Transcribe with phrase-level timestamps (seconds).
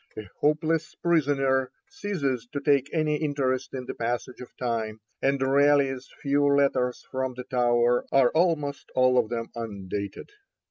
[0.17, 6.09] A hopeless prisoner ceases to take any interest in the passage of time, and Raleigh's
[6.23, 10.31] few letters from the Tower are almost all of them undated.